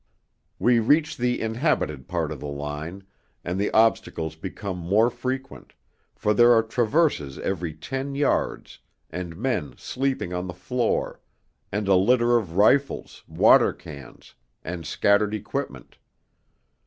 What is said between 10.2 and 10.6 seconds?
on the